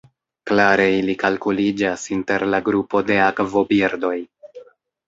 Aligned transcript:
Klare 0.51 0.87
ili 1.01 1.15
kalkuliĝas 1.25 2.07
inter 2.17 2.47
la 2.55 2.63
grupo 2.71 3.07
de 3.13 3.21
akvobirdoj. 3.29 4.17